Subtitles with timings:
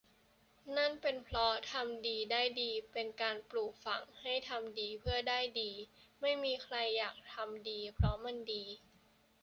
[0.75, 5.71] นั่นเป็นเพราะ ทำดีได้ดี เป็นการปลูกฝังให้ทำดีเพื่อได้ดี
[6.21, 8.63] ไม่มีใครอยากทำดีเพราะมันดี